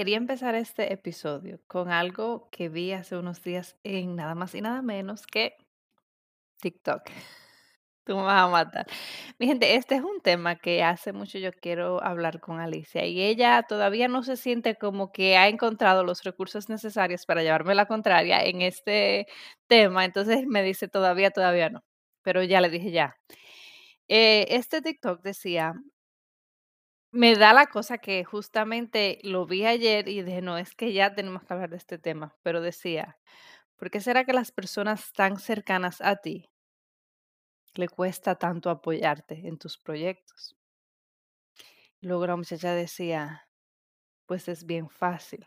[0.00, 4.62] Quería empezar este episodio con algo que vi hace unos días en nada más y
[4.62, 5.58] nada menos que
[6.62, 7.02] TikTok.
[8.04, 8.86] Tú me vas a matar.
[9.38, 13.20] Mi gente, este es un tema que hace mucho yo quiero hablar con Alicia y
[13.20, 17.84] ella todavía no se siente como que ha encontrado los recursos necesarios para llevarme la
[17.84, 19.26] contraria en este
[19.66, 20.06] tema.
[20.06, 21.84] Entonces me dice todavía, todavía no.
[22.22, 23.16] Pero ya le dije ya.
[24.08, 25.74] Eh, este TikTok decía,
[27.12, 31.14] me da la cosa que justamente lo vi ayer y dije, no, es que ya
[31.14, 32.36] tenemos que hablar de este tema.
[32.42, 33.18] Pero decía,
[33.76, 36.48] ¿por qué será que las personas tan cercanas a ti
[37.74, 40.56] le cuesta tanto apoyarte en tus proyectos?
[42.02, 43.48] Luego la muchacha decía,
[44.26, 45.46] pues es bien fácil,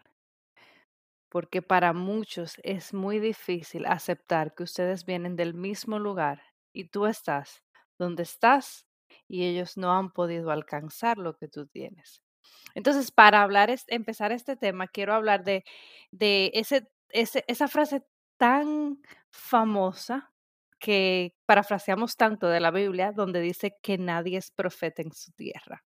[1.29, 7.05] porque para muchos es muy difícil aceptar que ustedes vienen del mismo lugar y tú
[7.07, 7.63] estás
[7.97, 8.85] donde estás
[9.27, 12.21] y ellos no han podido alcanzar lo que tú tienes.
[12.75, 15.63] Entonces, para hablar, empezar este tema, quiero hablar de,
[16.11, 18.03] de ese, ese, esa frase
[18.37, 20.31] tan famosa
[20.79, 25.83] que parafraseamos tanto de la Biblia, donde dice que nadie es profeta en su tierra.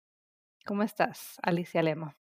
[0.66, 2.16] ¿Cómo estás, Alicia Lema?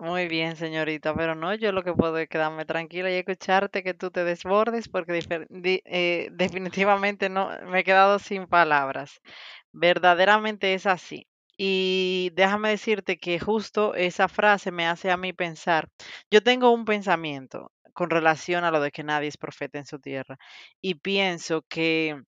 [0.00, 3.92] Muy bien, señorita, pero no, yo lo que puedo es quedarme tranquila y escucharte que
[3.92, 5.20] tú te desbordes porque
[5.84, 9.20] eh, definitivamente no me he quedado sin palabras.
[9.72, 11.26] Verdaderamente es así.
[11.56, 15.88] Y déjame decirte que justo esa frase me hace a mí pensar.
[16.30, 19.98] Yo tengo un pensamiento con relación a lo de que nadie es profeta en su
[20.00, 20.38] tierra
[20.80, 22.22] y pienso que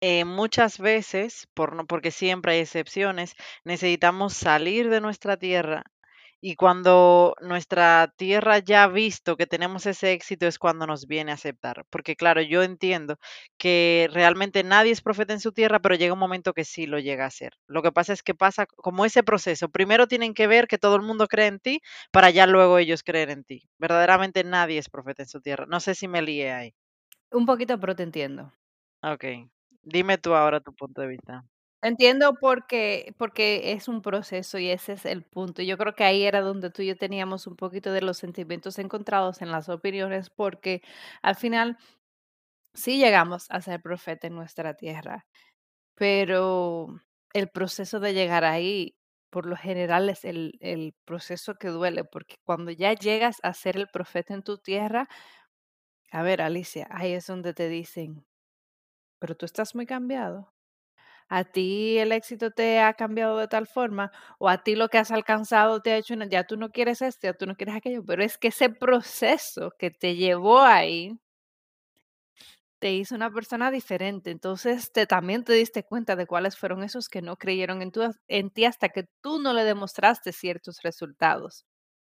[0.00, 5.84] eh, muchas veces, por no, porque siempre hay excepciones, necesitamos salir de nuestra tierra
[6.46, 11.30] y cuando nuestra tierra ya ha visto que tenemos ese éxito es cuando nos viene
[11.30, 11.86] a aceptar.
[11.88, 13.16] Porque claro, yo entiendo
[13.56, 16.98] que realmente nadie es profeta en su tierra, pero llega un momento que sí lo
[16.98, 17.54] llega a ser.
[17.66, 19.70] Lo que pasa es que pasa como ese proceso.
[19.70, 21.80] Primero tienen que ver que todo el mundo cree en ti
[22.12, 23.62] para ya luego ellos creer en ti.
[23.78, 25.64] Verdaderamente nadie es profeta en su tierra.
[25.66, 26.74] No sé si me lié ahí.
[27.30, 28.52] Un poquito, pero te entiendo.
[29.02, 29.24] Ok.
[29.82, 31.44] Dime tú ahora tu punto de vista.
[31.84, 35.60] Entiendo porque, porque es un proceso y ese es el punto.
[35.62, 38.78] Yo creo que ahí era donde tú y yo teníamos un poquito de los sentimientos
[38.78, 40.80] encontrados en las opiniones, porque
[41.20, 41.76] al final
[42.74, 45.26] sí llegamos a ser profeta en nuestra tierra,
[45.96, 46.88] pero
[47.34, 48.96] el proceso de llegar ahí,
[49.30, 53.76] por lo general, es el, el proceso que duele, porque cuando ya llegas a ser
[53.76, 55.08] el profeta en tu tierra,
[56.10, 58.24] a ver, Alicia, ahí es donde te dicen,
[59.20, 60.53] pero tú estás muy cambiado.
[61.28, 64.98] A ti el éxito te ha cambiado de tal forma, o a ti lo que
[64.98, 68.04] has alcanzado te ha hecho, ya tú no quieres esto, ya tú no quieres aquello,
[68.04, 71.18] pero es que ese proceso que te llevó ahí
[72.78, 74.30] te hizo una persona diferente.
[74.30, 78.02] Entonces, te, también te diste cuenta de cuáles fueron esos que no creyeron en, tu,
[78.28, 81.64] en ti hasta que tú no le demostraste ciertos resultados.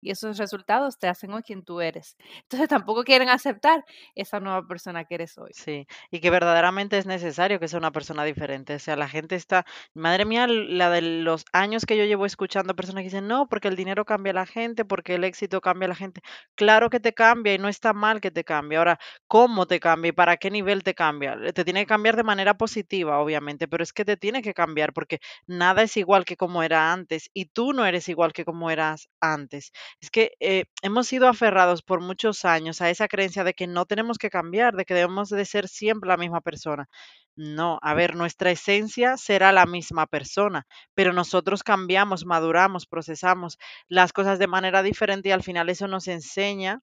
[0.04, 2.16] Y esos resultados te hacen hoy quien tú eres.
[2.42, 3.84] Entonces, tampoco quieren aceptar
[4.14, 5.52] esa nueva persona que eres hoy.
[5.56, 8.74] Sí, y que verdaderamente es necesario que sea una persona diferente.
[8.74, 9.64] O sea, la gente está,
[9.94, 13.68] madre mía, la de los años que yo llevo escuchando personas que dicen, no, porque
[13.68, 16.22] el dinero cambia a la gente, porque el éxito cambia a la gente.
[16.56, 18.78] Claro que te cambia y no está mal que te cambie.
[18.78, 18.98] Ahora,
[19.28, 21.36] ¿cómo te cambia y para qué nivel te cambia?
[21.54, 24.92] Te tiene que cambiar de manera positiva, obviamente, pero es que te tiene que cambiar
[24.92, 28.70] porque nada es igual que como era antes y tú no eres igual que como
[28.72, 29.70] eras antes.
[30.00, 33.86] Es que eh, hemos sido aferrados por muchos años a esa creencia de que no
[33.86, 36.88] tenemos que cambiar, de que debemos de ser siempre la misma persona.
[37.36, 44.12] No, a ver, nuestra esencia será la misma persona, pero nosotros cambiamos, maduramos, procesamos las
[44.12, 46.80] cosas de manera diferente y al final eso nos enseña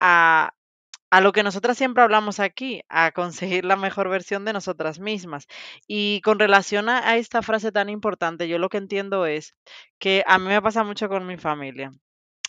[0.00, 0.52] a,
[1.10, 5.46] a lo que nosotras siempre hablamos aquí, a conseguir la mejor versión de nosotras mismas.
[5.88, 9.54] Y con relación a, a esta frase tan importante, yo lo que entiendo es
[9.98, 11.92] que a mí me pasa mucho con mi familia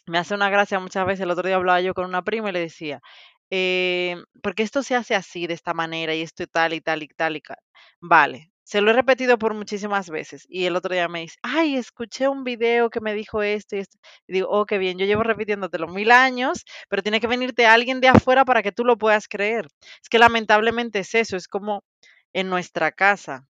[0.07, 1.21] me hace una gracia muchas veces.
[1.21, 3.01] El otro día hablaba yo con una prima y le decía,
[3.49, 7.03] eh, porque esto se hace así, de esta manera, y esto y tal y tal
[7.03, 7.57] y tal y tal.
[8.01, 10.45] Vale, se lo he repetido por muchísimas veces.
[10.49, 13.79] Y el otro día me dice, ay, escuché un video que me dijo esto y
[13.79, 13.97] esto.
[14.27, 18.01] Y digo, oh, qué bien, yo llevo repitiéndotelo mil años, pero tiene que venirte alguien
[18.01, 19.67] de afuera para que tú lo puedas creer.
[20.01, 21.83] Es que lamentablemente es eso, es como
[22.33, 23.47] en nuestra casa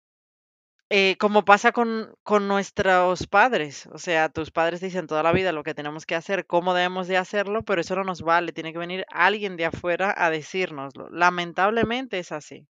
[0.96, 5.50] eh, como pasa con, con nuestros padres, o sea, tus padres dicen toda la vida
[5.50, 8.72] lo que tenemos que hacer, cómo debemos de hacerlo, pero eso no nos vale, tiene
[8.72, 11.08] que venir alguien de afuera a decírnoslo.
[11.10, 12.68] Lamentablemente es así.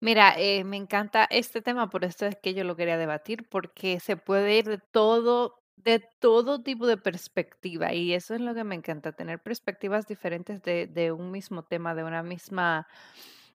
[0.00, 4.00] Mira, eh, me encanta este tema, por esto es que yo lo quería debatir, porque
[4.00, 8.64] se puede ir de todo, de todo tipo de perspectiva, y eso es lo que
[8.64, 12.86] me encanta, tener perspectivas diferentes de, de un mismo tema, de una misma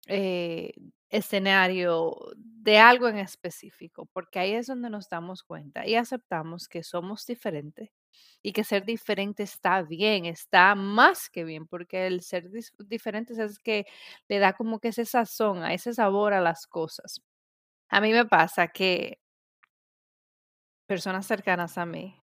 [0.08, 0.72] eh,
[1.10, 6.82] escenario, de algo en específico, porque ahí es donde nos damos cuenta y aceptamos que
[6.84, 7.90] somos diferentes
[8.42, 12.50] y que ser diferente está bien, está más que bien, porque el ser
[12.86, 13.86] diferentes es que
[14.28, 17.20] le da como que ese sazón, a ese sabor a las cosas.
[17.90, 19.18] A mí me pasa que
[20.86, 22.22] personas cercanas a mí,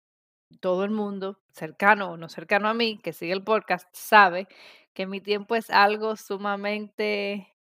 [0.62, 4.48] todo el mundo, cercano o no cercano a mí, que sigue el podcast, sabe
[4.94, 7.56] que mi tiempo es algo sumamente,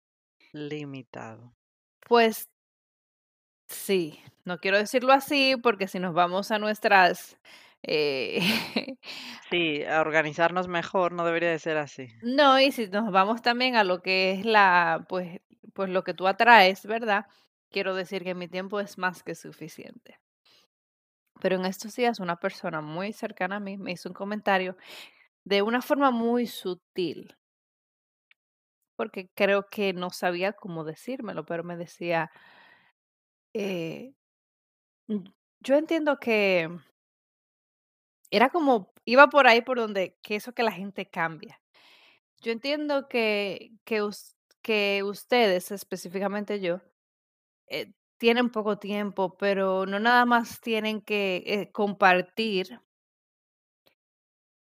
[0.53, 1.55] Limitado.
[2.09, 2.49] pues
[3.69, 7.39] sí, no quiero decirlo así porque si nos vamos a nuestras...
[7.83, 8.41] eh,
[9.51, 12.09] Sí, a organizarnos mejor no debería de ser así.
[12.21, 15.41] No, y si nos vamos también a lo que es la, pues,
[15.75, 17.27] pues lo que tú atraes, ¿verdad?
[17.71, 20.21] Quiero decir que mi tiempo es más que suficiente.
[21.41, 24.77] Pero en estos días una persona muy cercana a mí me hizo un comentario
[25.45, 27.38] de una forma muy sutil,
[28.99, 32.33] porque creo que no sabía cómo decírmelo, pero me decía,
[33.55, 34.13] eh,
[35.09, 35.25] "Mm,
[35.61, 36.69] yo entiendo que
[38.31, 41.61] era como, iba por ahí por donde, que eso que la gente cambia.
[42.43, 46.81] Yo entiendo que, que, us- que ustedes, específicamente yo,
[47.69, 52.81] eh, tienen poco tiempo, pero no nada más tienen que eh, compartir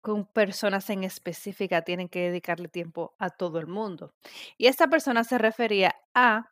[0.01, 4.15] con personas en específica, tienen que dedicarle tiempo a todo el mundo.
[4.59, 6.51] Y esta persona se refería a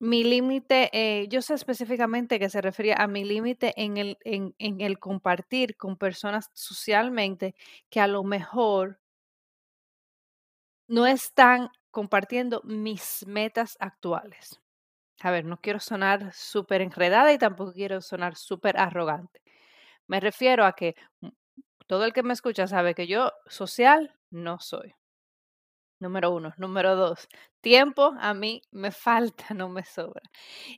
[0.00, 4.54] mi límite, eh, yo sé específicamente que se refería a mi límite en el, en,
[4.58, 7.54] en el compartir con personas socialmente
[7.90, 9.00] que a lo mejor
[10.88, 14.60] no están compartiendo mis metas actuales.
[15.20, 19.42] A ver, no quiero sonar súper enredada y tampoco quiero sonar súper arrogante.
[20.08, 21.28] Me refiero a que mm,
[21.88, 24.94] todo el que me escucha sabe que yo social no soy.
[26.00, 26.54] Número uno.
[26.58, 27.28] Número dos,
[27.60, 30.22] tiempo a mí me falta, no me sobra.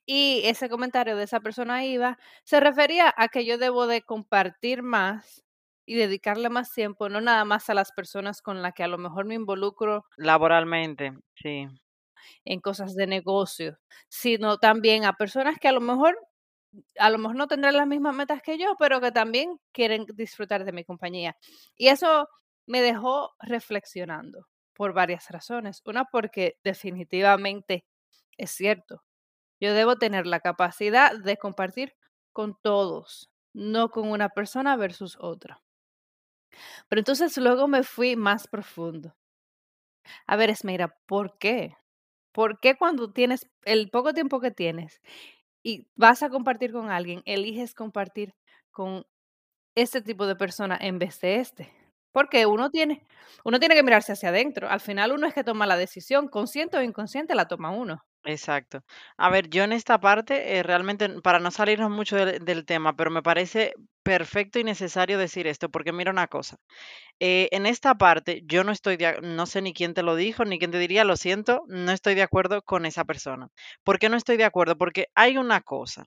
[0.07, 4.83] Y ese comentario de esa persona iba, se refería a que yo debo de compartir
[4.83, 5.45] más
[5.87, 8.99] y dedicarle más tiempo, no nada más a las personas con las que a lo
[8.99, 11.67] mejor me involucro Laboralmente, sí.
[12.45, 13.79] en cosas de negocio,
[14.09, 16.17] sino también a personas que a lo mejor
[16.99, 20.65] a lo mejor no tendrán las mismas metas que yo, pero que también quieren disfrutar
[20.65, 21.37] de mi compañía.
[21.77, 22.29] Y eso
[22.67, 25.83] me dejó reflexionando por varias razones.
[25.85, 27.85] Una, porque definitivamente
[28.37, 29.03] es cierto.
[29.61, 31.95] Yo debo tener la capacidad de compartir
[32.33, 35.63] con todos, no con una persona versus otra.
[36.89, 39.15] Pero entonces luego me fui más profundo.
[40.27, 41.77] A ver, Esmeira, ¿por qué?
[42.33, 45.01] ¿Por qué cuando tienes el poco tiempo que tienes
[45.63, 48.35] y vas a compartir con alguien, eliges compartir
[48.71, 49.05] con
[49.77, 51.73] este tipo de persona en vez de este.
[52.13, 53.07] Porque uno tiene,
[53.45, 54.69] uno tiene que mirarse hacia adentro.
[54.71, 58.03] Al final uno es que toma la decisión, consciente o inconsciente la toma uno.
[58.25, 58.85] Exacto.
[59.17, 62.95] A ver, yo en esta parte, eh, realmente, para no salirnos mucho del, del tema,
[62.95, 63.73] pero me parece
[64.03, 66.57] perfecto y necesario decir esto, porque mira una cosa,
[67.21, 70.45] eh, en esta parte yo no estoy de, no sé ni quién te lo dijo,
[70.45, 73.49] ni quién te diría, lo siento, no estoy de acuerdo con esa persona.
[73.85, 74.77] ¿Por qué no estoy de acuerdo?
[74.79, 76.05] Porque hay una cosa.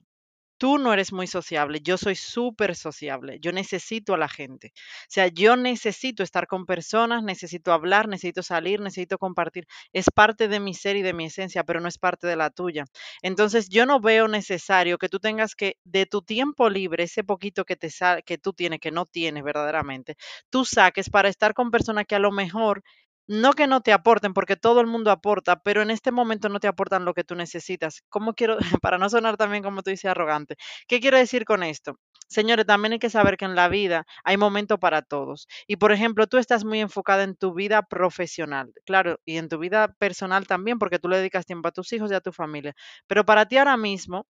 [0.58, 4.72] Tú no eres muy sociable, yo soy súper sociable, yo necesito a la gente.
[4.74, 9.66] O sea, yo necesito estar con personas, necesito hablar, necesito salir, necesito compartir.
[9.92, 12.50] Es parte de mi ser y de mi esencia, pero no es parte de la
[12.50, 12.84] tuya.
[13.22, 17.64] Entonces, yo no veo necesario que tú tengas que, de tu tiempo libre, ese poquito
[17.64, 17.88] que te
[18.24, 20.16] que tú tienes, que no tienes verdaderamente,
[20.50, 22.82] tú saques para estar con personas que a lo mejor
[23.26, 26.60] no que no te aporten, porque todo el mundo aporta, pero en este momento no
[26.60, 28.02] te aportan lo que tú necesitas.
[28.08, 30.56] ¿Cómo quiero, para no sonar también como tú dices, arrogante?
[30.88, 31.98] ¿Qué quiero decir con esto?
[32.28, 35.46] Señores, también hay que saber que en la vida hay momento para todos.
[35.66, 39.58] Y por ejemplo, tú estás muy enfocada en tu vida profesional, claro, y en tu
[39.58, 42.74] vida personal también, porque tú le dedicas tiempo a tus hijos y a tu familia.
[43.06, 44.26] Pero para ti ahora mismo,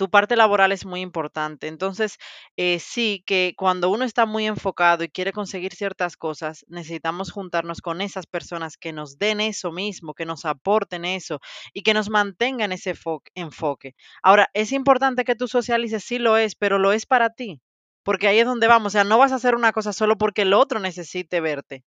[0.00, 1.68] tu parte laboral es muy importante.
[1.68, 2.16] Entonces,
[2.56, 7.80] eh, sí que cuando uno está muy enfocado y quiere conseguir ciertas cosas, necesitamos juntarnos
[7.82, 11.40] con esas personas que nos den eso mismo, que nos aporten eso
[11.72, 13.94] y que nos mantengan ese fo- enfoque.
[14.22, 17.60] Ahora, es importante que tú socialices, sí lo es, pero lo es para ti,
[18.02, 18.88] porque ahí es donde vamos.
[18.88, 21.84] O sea, no vas a hacer una cosa solo porque el otro necesite verte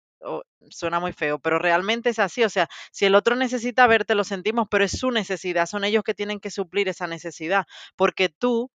[0.71, 2.45] suena muy feo, pero realmente es así.
[2.45, 6.05] O sea, si el otro necesita verte, lo sentimos, pero es su necesidad, son ellos
[6.05, 7.67] que tienen que suplir esa necesidad,
[7.97, 8.71] porque tú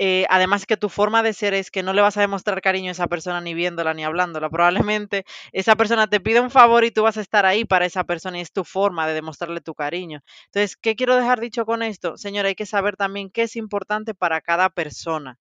[0.00, 2.88] eh, además que tu forma de ser es que no le vas a demostrar cariño
[2.90, 4.48] a esa persona ni viéndola ni hablándola.
[4.48, 8.04] Probablemente esa persona te pide un favor y tú vas a estar ahí para esa
[8.04, 10.20] persona y es tu forma de demostrarle tu cariño.
[10.46, 12.16] Entonces, ¿qué quiero dejar dicho con esto?
[12.16, 15.38] Señora, hay que saber también qué es importante para cada persona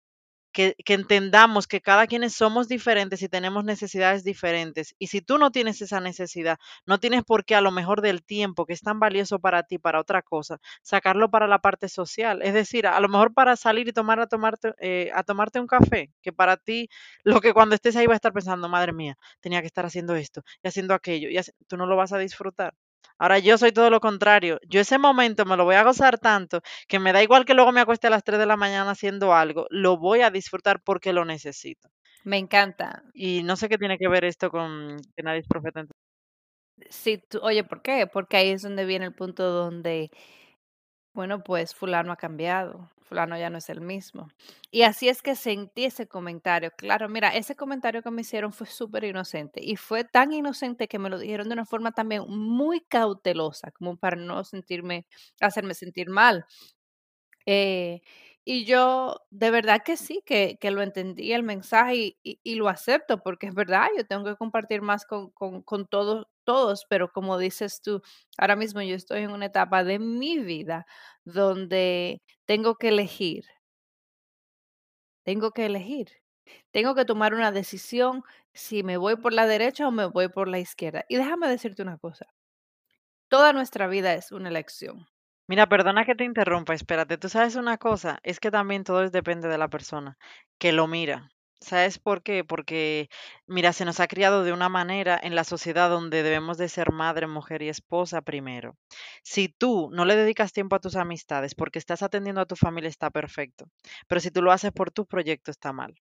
[0.56, 4.94] que, que entendamos que cada quien somos diferentes y tenemos necesidades diferentes.
[4.98, 8.24] Y si tú no tienes esa necesidad, no tienes por qué a lo mejor del
[8.24, 12.42] tiempo que es tan valioso para ti, para otra cosa, sacarlo para la parte social.
[12.42, 15.66] Es decir, a lo mejor para salir y tomar a tomarte, eh, a tomarte un
[15.66, 16.88] café, que para ti
[17.24, 20.14] lo que cuando estés ahí va a estar pensando, madre mía, tenía que estar haciendo
[20.16, 22.74] esto y haciendo aquello, y haci- tú no lo vas a disfrutar.
[23.18, 24.58] Ahora yo soy todo lo contrario.
[24.68, 27.72] Yo ese momento me lo voy a gozar tanto que me da igual que luego
[27.72, 31.12] me acueste a las 3 de la mañana haciendo algo, lo voy a disfrutar porque
[31.12, 31.88] lo necesito.
[32.24, 33.02] Me encanta.
[33.14, 35.84] Y no sé qué tiene que ver esto con que nadie es profeta.
[36.90, 38.06] Sí, tú- oye, ¿por qué?
[38.06, 40.10] Porque ahí es donde viene el punto donde,
[41.16, 44.28] bueno, pues fulano ha cambiado, fulano ya no es el mismo.
[44.70, 46.70] Y así es que sentí ese comentario.
[46.76, 50.98] Claro, mira, ese comentario que me hicieron fue súper inocente y fue tan inocente que
[50.98, 55.06] me lo dijeron de una forma también muy cautelosa, como para no sentirme,
[55.40, 56.46] hacerme sentir mal.
[57.46, 58.00] Eh,
[58.44, 62.54] y yo de verdad que sí, que, que lo entendí el mensaje y, y- y
[62.56, 66.86] lo acepto, porque es verdad, yo tengo que compartir más con, con, con todos, todos,
[66.88, 68.02] pero como dices tú,
[68.38, 70.86] ahora mismo yo estoy en una etapa de mi vida
[71.26, 73.44] donde tengo que elegir,
[75.24, 76.08] tengo que elegir,
[76.72, 78.22] tengo que tomar una decisión
[78.54, 81.04] si me voy por la derecha o me voy por la izquierda.
[81.08, 82.26] Y déjame decirte una cosa,
[83.28, 85.06] toda nuestra vida es una elección.
[85.48, 87.18] Mira, perdona que te interrumpa, espérate.
[87.18, 90.18] Tú sabes una cosa, es que también todo depende de la persona
[90.58, 91.30] que lo mira.
[91.68, 92.44] ¿Sabes por qué?
[92.44, 93.08] Porque,
[93.46, 96.92] mira, se nos ha criado de una manera en la sociedad donde debemos de ser
[96.92, 98.76] madre, mujer y esposa primero.
[99.22, 102.88] Si tú no le dedicas tiempo a tus amistades porque estás atendiendo a tu familia,
[102.88, 103.66] está perfecto.
[104.06, 105.94] Pero si tú lo haces por tu proyecto, está mal.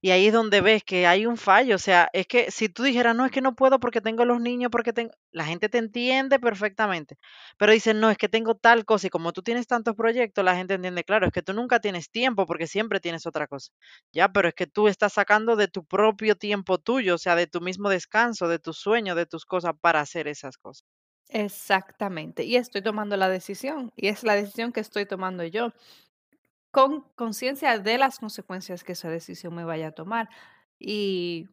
[0.00, 1.76] Y ahí es donde ves que hay un fallo.
[1.76, 4.40] O sea, es que si tú dijeras, no, es que no puedo porque tengo los
[4.40, 5.12] niños, porque tengo...
[5.32, 7.16] La gente te entiende perfectamente.
[7.58, 9.06] Pero dicen, no, es que tengo tal cosa.
[9.08, 12.10] Y como tú tienes tantos proyectos, la gente entiende, claro, es que tú nunca tienes
[12.10, 13.70] tiempo porque siempre tienes otra cosa.
[14.12, 17.46] Ya, pero es que tú estás sacando de tu propio tiempo tuyo, o sea, de
[17.46, 20.86] tu mismo descanso, de tu sueño, de tus cosas para hacer esas cosas.
[21.28, 22.44] Exactamente.
[22.44, 23.92] Y estoy tomando la decisión.
[23.96, 25.72] Y es la decisión que estoy tomando yo,
[26.78, 30.28] con conciencia de las consecuencias que esa decisión me vaya a tomar.
[30.78, 31.48] Y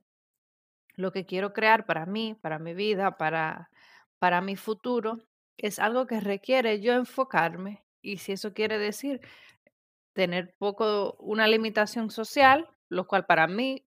[0.94, 3.72] lo que quiero crear para mí, para mi vida, para,
[4.20, 5.18] para mi futuro,
[5.58, 7.84] es algo que requiere yo enfocarme.
[8.04, 9.20] Y si eso quiere decir
[10.14, 13.84] tener poco, una limitación social, lo cual para mí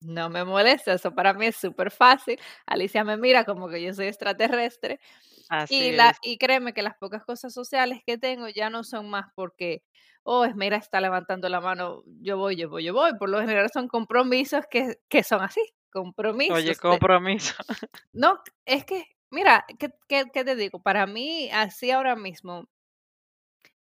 [0.00, 2.38] no me molesta, eso para mí es súper fácil.
[2.66, 5.00] Alicia me mira como que yo soy extraterrestre.
[5.48, 6.18] Así Y, la, es.
[6.22, 9.82] y créeme que las pocas cosas sociales que tengo ya no son más porque,
[10.24, 13.12] oh, Esmera está levantando la mano, yo voy, yo voy, yo voy.
[13.18, 16.56] Por lo general son compromisos que, que son así, compromisos.
[16.56, 17.54] Oye, de- compromiso.
[18.12, 20.82] no, es que, mira, ¿qué, qué, qué te digo?
[20.82, 22.68] Para mí, así ahora mismo,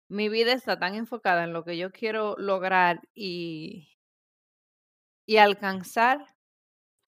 [0.09, 3.89] mi vida está tan enfocada en lo que yo quiero lograr y,
[5.27, 6.32] y alcanzar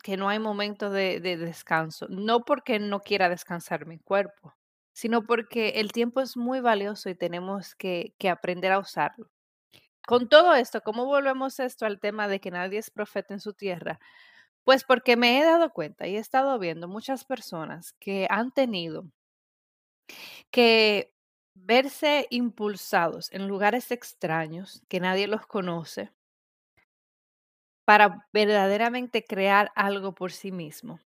[0.05, 2.07] que no hay momentos de, de descanso.
[2.11, 4.55] No porque no quiera descansar mi cuerpo,
[4.93, 9.31] sino porque el tiempo es muy valioso y tenemos que, que aprender a usarlo.
[10.07, 13.55] Con todo esto, ¿cómo volvemos esto al tema de que nadie es profeta en su
[13.55, 13.99] tierra?
[14.65, 19.07] Pues porque me he dado cuenta y he estado viendo muchas personas que han tenido
[20.51, 21.15] que
[21.55, 26.13] verse impulsados en lugares extraños que nadie los conoce
[27.85, 31.01] para verdaderamente crear algo por sí mismo.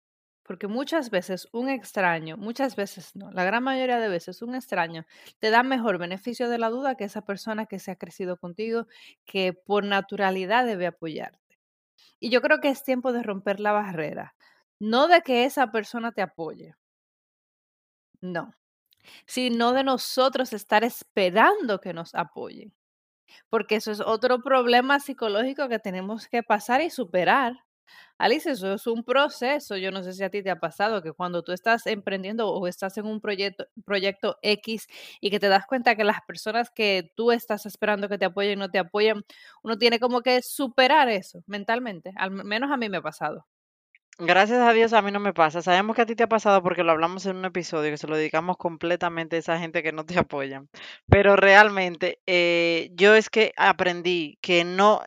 [0.43, 5.05] Porque muchas veces un extraño, muchas veces no, la gran mayoría de veces un extraño
[5.39, 8.87] te da mejor beneficio de la duda que esa persona que se ha crecido contigo,
[9.25, 11.59] que por naturalidad debe apoyarte.
[12.19, 14.35] Y yo creo que es tiempo de romper la barrera,
[14.79, 16.75] no de que esa persona te apoye,
[18.21, 18.53] no,
[19.27, 22.73] sino de nosotros estar esperando que nos apoyen.
[23.49, 27.53] Porque eso es otro problema psicológico que tenemos que pasar y superar.
[28.17, 29.77] Alice, eso es un proceso.
[29.77, 32.67] Yo no sé si a ti te ha pasado que cuando tú estás emprendiendo o
[32.67, 34.87] estás en un proyecto, proyecto X
[35.21, 38.59] y que te das cuenta que las personas que tú estás esperando que te apoyen
[38.59, 39.23] no te apoyan,
[39.63, 42.11] uno tiene como que superar eso mentalmente.
[42.17, 43.45] Al menos a mí me ha pasado.
[44.19, 45.61] Gracias a Dios a mí no me pasa.
[45.61, 48.07] Sabemos que a ti te ha pasado porque lo hablamos en un episodio que se
[48.07, 50.69] lo dedicamos completamente a esa gente que no te apoyan.
[51.07, 55.01] Pero realmente eh, yo es que aprendí que no,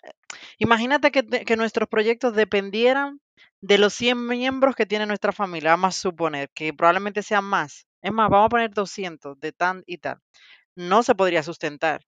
[0.58, 3.20] imagínate que, que nuestros proyectos dependieran
[3.60, 7.86] de los 100 miembros que tiene nuestra familia, vamos a suponer que probablemente sean más,
[8.02, 10.18] es más, vamos a poner 200 de tan y tal,
[10.76, 12.02] no se podría sustentar.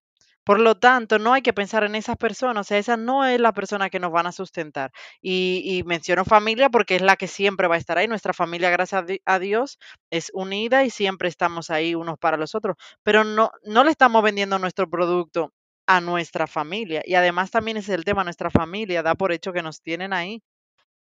[0.45, 3.39] Por lo tanto, no hay que pensar en esas personas, o sea, esa no es
[3.39, 4.91] la persona que nos van a sustentar.
[5.21, 8.07] Y, menciono familia porque es la que siempre va a estar ahí.
[8.07, 12.35] Nuestra familia, gracias a di- a Dios, es unida y siempre estamos ahí unos para
[12.37, 12.75] los otros.
[13.03, 15.53] Pero no, no le estamos vendiendo nuestro producto
[15.87, 17.01] a nuestra familia.
[17.05, 20.41] Y además también es el tema, nuestra familia da por hecho que nos tienen ahí.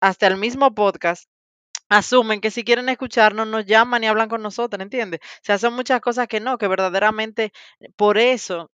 [0.02, 1.30] Hasta el mismo podcast
[1.90, 5.20] asumen que si quieren escucharnos, nos llaman y hablan con nosotros, ¿entiendes?
[5.24, 7.52] O sea, son muchas cosas que no, que verdaderamente
[7.96, 8.72] por eso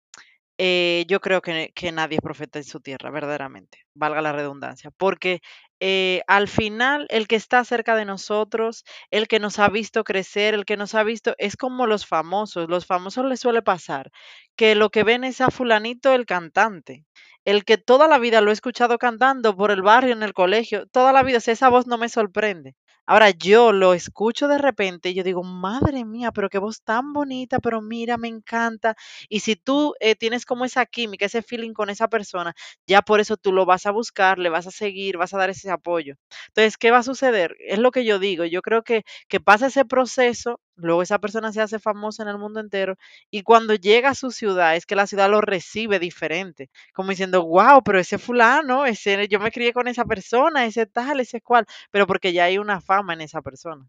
[0.65, 5.41] eh, yo creo que, nadie es profeta en su tierra, verdaderamente, valga la redundancia, porque
[5.81, 10.55] eh, al final el que está cerca de nosotros, el que nos ha visto crecer,
[10.55, 12.69] el que nos ha visto, es como los famosos.
[12.69, 14.13] Los famosos les suele pasar
[14.55, 17.07] que lo que ven es a fulanito el cantante,
[17.45, 20.87] el que toda la vida lo he escuchado cantando por el barrio, en el colegio,
[20.87, 22.77] toda la vida, o esa voz no me sorprende.
[23.07, 27.13] Ahora yo lo escucho de repente y yo digo, madre mía, pero qué voz tan
[27.13, 28.95] bonita, pero mira, me encanta.
[29.29, 32.55] Y si tú eh, tienes como esa química, ese feeling con esa persona,
[32.87, 35.51] ya por eso tú lo vas a buscar, le vas a seguir, vas a dar
[35.51, 36.15] ese apoyo.
[36.49, 37.57] Entonces, ¿qué va a suceder?
[37.61, 38.45] Es lo que yo digo.
[38.45, 42.39] Yo creo que, que pasa ese proceso, luego esa persona se hace famosa en el
[42.39, 42.97] mundo entero
[43.31, 47.45] y cuando llega a su ciudad es que la ciudad lo recibe diferente, como diciendo,
[47.47, 51.67] wow, pero ese fulano, ese, yo me crié con esa persona, ese tal, ese cual,
[51.91, 53.89] pero porque ya hay una fama en esa persona.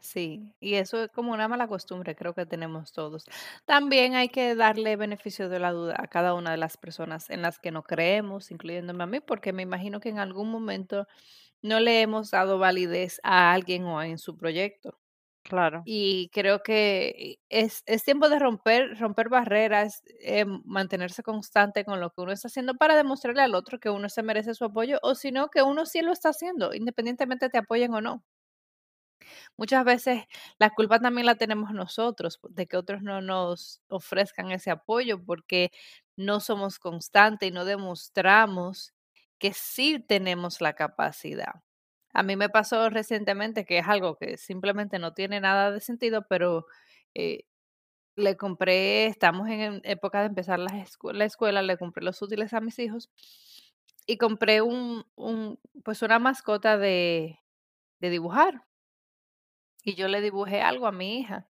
[0.00, 3.24] Sí, y eso es como una mala costumbre, creo que tenemos todos.
[3.64, 7.40] También hay que darle beneficio de la duda a cada una de las personas en
[7.40, 11.06] las que no creemos, incluyéndome a mí, porque me imagino que en algún momento
[11.62, 14.98] no le hemos dado validez a alguien o en su proyecto.
[15.48, 22.00] Claro, Y creo que es, es tiempo de romper, romper barreras, eh, mantenerse constante con
[22.00, 24.98] lo que uno está haciendo para demostrarle al otro que uno se merece su apoyo
[25.02, 28.24] o si no, que uno sí lo está haciendo, independientemente te apoyen o no.
[29.56, 30.24] Muchas veces
[30.58, 35.70] la culpa también la tenemos nosotros de que otros no nos ofrezcan ese apoyo porque
[36.16, 38.92] no somos constantes y no demostramos
[39.38, 41.54] que sí tenemos la capacidad.
[42.14, 46.26] A mí me pasó recientemente que es algo que simplemente no tiene nada de sentido,
[46.28, 46.66] pero
[47.14, 47.44] eh,
[48.16, 52.54] le compré, estamos en época de empezar la, escu- la escuela, le compré los útiles
[52.54, 53.10] a mis hijos
[54.06, 57.40] y compré un, un pues una mascota de,
[58.00, 58.64] de dibujar
[59.84, 61.48] y yo le dibujé algo a mi hija.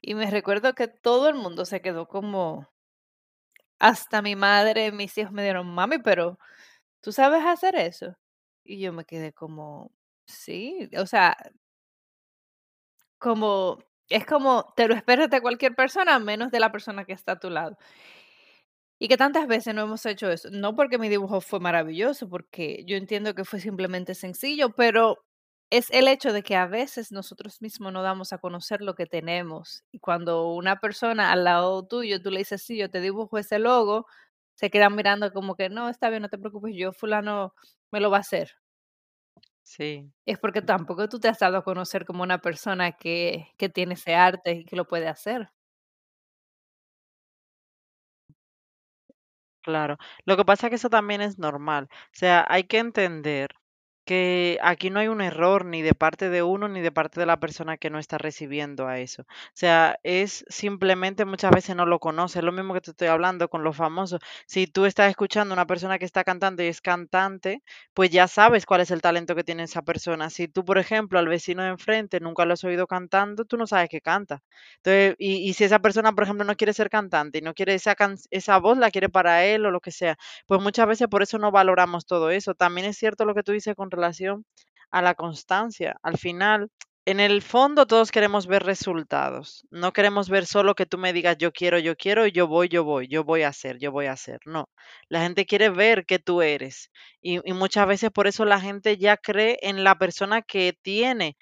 [0.00, 2.68] Y me recuerdo que todo el mundo se quedó como,
[3.78, 6.38] hasta mi madre, mis hijos me dieron, mami, pero
[7.02, 8.16] ¿tú sabes hacer eso?
[8.64, 9.92] Y yo me quedé como,
[10.26, 11.36] sí, o sea,
[13.18, 17.32] como, es como, te lo esperas de cualquier persona, menos de la persona que está
[17.32, 17.76] a tu lado.
[19.00, 20.48] Y que tantas veces no hemos hecho eso.
[20.50, 25.24] No porque mi dibujo fue maravilloso, porque yo entiendo que fue simplemente sencillo, pero
[25.70, 29.06] es el hecho de que a veces nosotros mismos no damos a conocer lo que
[29.06, 29.82] tenemos.
[29.90, 33.58] Y cuando una persona al lado tuyo, tú le dices, sí, yo te dibujo ese
[33.58, 34.06] logo,
[34.54, 37.54] se quedan mirando como que, no, está bien, no te preocupes, yo fulano
[37.94, 38.48] me lo va a hacer.
[39.62, 40.10] sí.
[40.26, 43.94] Es porque tampoco tú te has dado a conocer como una persona que, que tiene
[43.94, 45.50] ese arte y que lo puede hacer.
[49.62, 51.88] Claro, lo que pasa es que eso también es normal.
[51.90, 53.48] O sea, hay que entender
[54.04, 57.26] que aquí no hay un error ni de parte de uno ni de parte de
[57.26, 59.22] la persona que no está recibiendo a eso.
[59.22, 62.38] O sea, es simplemente muchas veces no lo conoce.
[62.40, 64.20] Es lo mismo que te estoy hablando con los famosos.
[64.46, 67.62] Si tú estás escuchando a una persona que está cantando y es cantante,
[67.94, 70.30] pues ya sabes cuál es el talento que tiene esa persona.
[70.30, 73.66] Si tú, por ejemplo, al vecino de enfrente nunca lo has oído cantando, tú no
[73.66, 74.42] sabes que canta.
[74.82, 77.74] Entonces, y, y si esa persona, por ejemplo, no quiere ser cantante y no quiere
[77.74, 81.08] esa, can- esa voz, la quiere para él o lo que sea, pues muchas veces
[81.08, 82.54] por eso no valoramos todo eso.
[82.54, 84.44] También es cierto lo que tú dices con relación
[84.90, 85.96] a la constancia.
[86.02, 86.68] Al final,
[87.06, 89.66] en el fondo todos queremos ver resultados.
[89.70, 92.84] No queremos ver solo que tú me digas yo quiero, yo quiero, yo voy, yo
[92.84, 94.40] voy, yo voy a hacer, yo voy a hacer.
[94.46, 94.68] No,
[95.08, 96.90] la gente quiere ver que tú eres.
[97.20, 101.36] Y, y muchas veces por eso la gente ya cree en la persona que tiene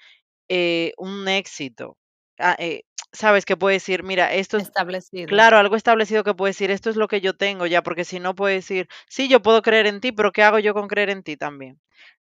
[0.49, 1.97] eh, un éxito.
[2.39, 5.27] Ah, eh, sabes que puede decir, mira, esto es, Establecido.
[5.27, 8.19] claro, algo establecido que puede decir, esto es lo que yo tengo ya, porque si
[8.19, 11.09] no puede decir, sí, yo puedo creer en ti, pero ¿qué hago yo con creer
[11.09, 11.79] en ti también?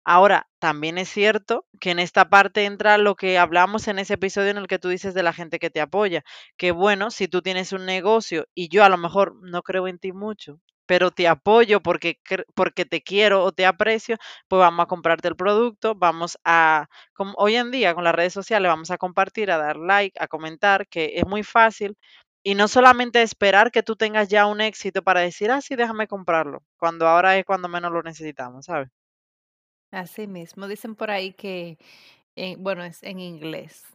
[0.07, 4.51] Ahora, también es cierto que en esta parte entra lo que hablamos en ese episodio
[4.51, 6.23] en el que tú dices de la gente que te apoya,
[6.57, 9.97] que bueno, si tú tienes un negocio y yo a lo mejor no creo en
[9.99, 12.19] ti mucho, pero te apoyo porque,
[12.53, 17.33] porque te quiero o te aprecio, pues vamos a comprarte el producto, vamos a, como
[17.37, 20.87] hoy en día con las redes sociales, vamos a compartir, a dar like, a comentar,
[20.87, 21.97] que es muy fácil.
[22.43, 26.07] Y no solamente esperar que tú tengas ya un éxito para decir, ah, sí, déjame
[26.07, 28.89] comprarlo, cuando ahora es cuando menos lo necesitamos, ¿sabes?
[29.95, 31.77] Así mismo, dicen por ahí que,
[32.35, 33.85] eh, bueno, es en inglés.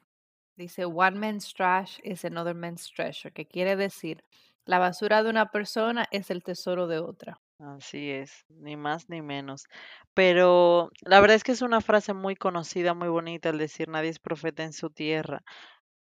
[0.56, 4.24] Dice, one man's trash is another man's treasure, que quiere decir,
[4.64, 7.38] la basura de una persona es el tesoro de otra.
[7.58, 9.66] Así es, ni más ni menos.
[10.14, 14.08] Pero la verdad es que es una frase muy conocida, muy bonita, el decir nadie
[14.08, 15.42] es profeta en su tierra.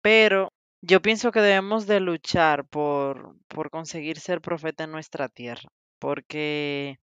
[0.02, 0.50] Pero
[0.82, 6.98] yo pienso que debemos de luchar por, por conseguir ser profeta en nuestra tierra, porque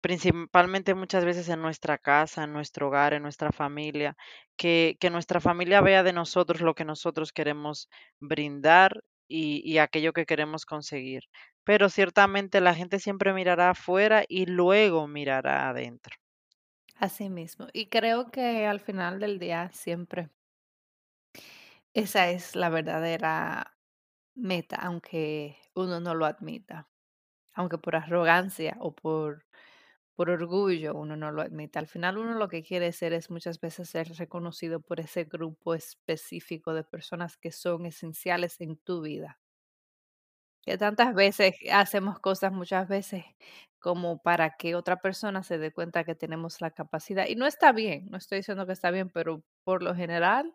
[0.00, 4.16] principalmente muchas veces en nuestra casa, en nuestro hogar, en nuestra familia,
[4.56, 7.88] que, que nuestra familia vea de nosotros lo que nosotros queremos
[8.20, 11.22] brindar y, y aquello que queremos conseguir.
[11.64, 16.16] Pero ciertamente la gente siempre mirará afuera y luego mirará adentro.
[16.96, 17.68] Así mismo.
[17.72, 20.28] Y creo que al final del día siempre
[21.94, 23.76] esa es la verdadera
[24.34, 26.88] meta, aunque uno no lo admita,
[27.54, 29.46] aunque por arrogancia o por
[30.18, 31.78] por orgullo uno no lo admite.
[31.78, 35.74] Al final uno lo que quiere ser es muchas veces ser reconocido por ese grupo
[35.76, 39.38] específico de personas que son esenciales en tu vida.
[40.62, 43.24] Que tantas veces hacemos cosas muchas veces
[43.78, 47.26] como para que otra persona se dé cuenta que tenemos la capacidad.
[47.28, 50.52] Y no está bien, no estoy diciendo que está bien, pero por lo general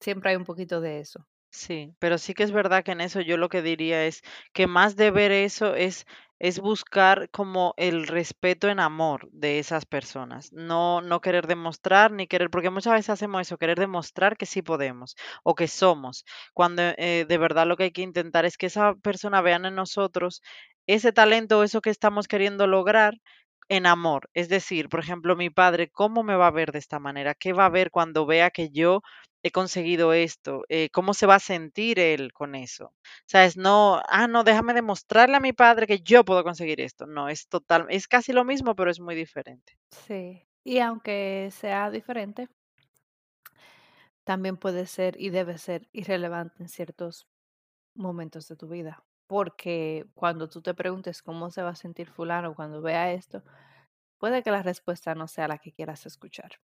[0.00, 1.26] siempre hay un poquito de eso.
[1.52, 4.66] Sí, pero sí que es verdad que en eso yo lo que diría es que
[4.68, 6.06] más de ver eso es,
[6.40, 12.26] es buscar como el respeto en amor de esas personas, no, no querer demostrar ni
[12.26, 16.24] querer, porque muchas veces hacemos eso, querer demostrar que sí podemos o que somos,
[16.54, 19.74] cuando eh, de verdad lo que hay que intentar es que esa persona vean en
[19.76, 20.42] nosotros
[20.88, 23.14] ese talento eso que estamos queriendo lograr
[23.68, 24.28] en amor.
[24.34, 27.34] Es decir, por ejemplo, mi padre, ¿cómo me va a ver de esta manera?
[27.34, 29.02] ¿Qué va a ver cuando vea que yo
[29.42, 30.64] he conseguido esto?
[30.68, 32.92] Eh, ¿cómo se va a sentir él con eso?
[33.26, 33.56] ¿Sabes?
[33.56, 37.06] No, ah, no, déjame demostrarle a mi padre que yo puedo conseguir esto.
[37.06, 39.78] No, es total, es casi lo mismo, pero es muy diferente.
[39.90, 40.46] Sí.
[40.64, 42.48] Y aunque sea diferente,
[44.24, 47.26] también puede ser y debe ser irrelevante en ciertos
[47.94, 49.02] momentos de tu vida.
[49.26, 53.42] Porque cuando tú te preguntes cómo se va a sentir fulano cuando vea esto,
[54.18, 56.60] puede que la respuesta no sea la que quieras escuchar.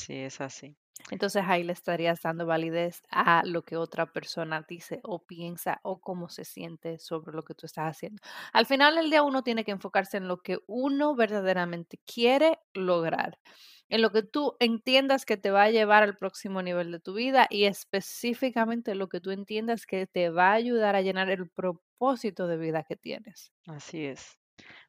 [0.00, 0.76] Sí, es así.
[1.10, 6.00] Entonces ahí le estarías dando validez a lo que otra persona dice o piensa o
[6.00, 8.22] cómo se siente sobre lo que tú estás haciendo.
[8.54, 13.38] Al final del día uno tiene que enfocarse en lo que uno verdaderamente quiere lograr,
[13.90, 17.12] en lo que tú entiendas que te va a llevar al próximo nivel de tu
[17.14, 21.50] vida y específicamente lo que tú entiendas que te va a ayudar a llenar el
[21.50, 23.52] propósito de vida que tienes.
[23.66, 24.38] Así es.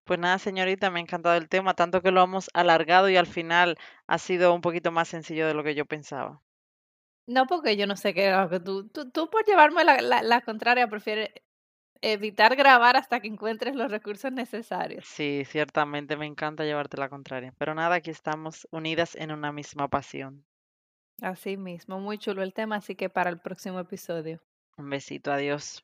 [0.04, 3.28] Pues nada, señorita, me ha encantado el tema, tanto que lo hemos alargado y al
[3.28, 6.42] final ha sido un poquito más sencillo de lo que yo pensaba.
[7.28, 10.02] No, porque yo no sé qué es lo que tú, tú, tú por llevarme la,
[10.02, 11.30] la, la contraria prefieres
[12.02, 15.06] evitar grabar hasta que encuentres los recursos necesarios.
[15.06, 17.54] Sí, ciertamente me encanta llevarte la contraria.
[17.58, 20.46] Pero nada, aquí estamos unidas en una misma pasión.
[21.22, 24.42] Así mismo, muy chulo el tema, así que para el próximo episodio.
[24.78, 25.84] Un besito, adiós.